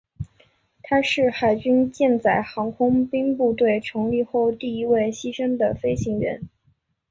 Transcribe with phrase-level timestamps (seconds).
[0.81, 6.49] 他是海军舰载航空兵部队成立后第一位牺牲的飞行员。